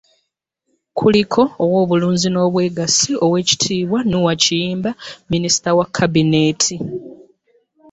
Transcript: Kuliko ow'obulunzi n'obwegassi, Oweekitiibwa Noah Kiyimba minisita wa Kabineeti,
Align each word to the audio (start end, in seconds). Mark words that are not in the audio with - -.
Kuliko 0.97 1.41
ow'obulunzi 1.63 2.27
n'obwegassi, 2.31 3.09
Oweekitiibwa 3.25 3.99
Noah 4.11 4.35
Kiyimba 4.43 4.91
minisita 5.31 5.69
wa 5.77 5.85
Kabineeti, 5.97 6.75